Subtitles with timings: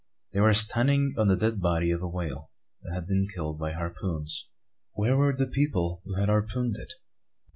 [0.33, 2.49] They were standing on the dead body of a whale
[2.81, 4.47] that had been killed by harpoons.
[4.93, 6.93] Where were the people who had harpooned it?